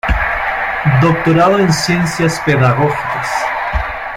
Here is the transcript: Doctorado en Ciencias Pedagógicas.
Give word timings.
Doctorado 0.99 1.59
en 1.59 1.71
Ciencias 1.71 2.41
Pedagógicas. 2.43 3.29